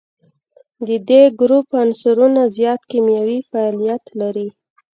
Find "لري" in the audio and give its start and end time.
4.19-4.47